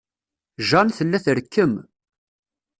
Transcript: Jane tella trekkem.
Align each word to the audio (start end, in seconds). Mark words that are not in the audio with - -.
Jane 0.69 0.93
tella 0.97 1.19
trekkem. 1.25 1.73